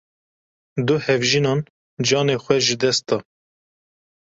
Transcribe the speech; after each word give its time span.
Du 0.87 0.95
hevjînan 1.05 1.59
canê 2.07 2.37
xwe 2.43 2.55
jidest 2.65 3.03
da. 3.07 3.17